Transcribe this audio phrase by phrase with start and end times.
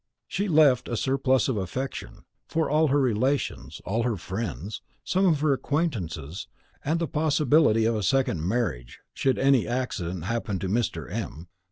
[0.27, 5.41] She left a surplus of affection, for all her relations, all her friends, some of
[5.41, 6.47] her acquaintances,
[6.83, 11.07] and the possibility of a second marriage, should any accident happen to Mr.
[11.13, 11.49] M.